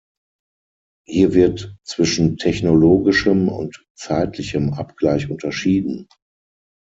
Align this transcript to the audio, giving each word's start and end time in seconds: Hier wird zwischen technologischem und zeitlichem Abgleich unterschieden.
Hier 1.05 1.35
wird 1.35 1.75
zwischen 1.85 2.37
technologischem 2.37 3.49
und 3.49 3.85
zeitlichem 3.95 4.73
Abgleich 4.73 5.29
unterschieden. 5.29 6.07